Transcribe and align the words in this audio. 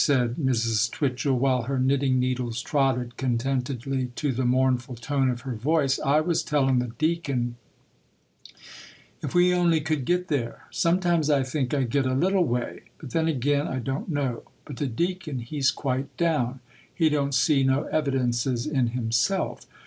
said 0.03 0.33
Mrs. 0.35 0.89
Twitchel, 0.89 1.37
while 1.37 1.65
her 1.65 1.77
knitting 1.77 2.19
needles 2.19 2.59
trotted 2.63 3.17
contentedly 3.17 4.07
to 4.15 4.31
the 4.31 4.45
mournful 4.45 4.95
tone 4.95 5.29
of 5.29 5.41
her 5.41 5.53
voice,—'I 5.53 6.21
was 6.21 6.41
tellin' 6.41 6.79
the 6.79 6.91
Deacon, 6.97 7.55
if 9.21 9.35
we 9.35 9.53
only 9.53 9.79
could 9.79 10.05
get 10.05 10.27
there! 10.27 10.65
Sometimes 10.71 11.29
I 11.29 11.43
think 11.43 11.75
I 11.75 11.83
get 11.83 12.07
a 12.07 12.15
little 12.15 12.45
way,—but 12.47 13.11
then 13.11 13.27
ag'in 13.27 13.67
I 13.67 13.77
don't 13.77 14.09
know; 14.09 14.41
but 14.65 14.77
the 14.77 14.87
Deacon 14.87 15.37
he's 15.37 15.69
quite 15.69 16.17
down,—he 16.17 17.09
don't 17.09 17.35
see 17.35 17.61
no 17.63 17.83
evidences 17.83 18.65
in 18.65 18.87
himself. 18.97 19.67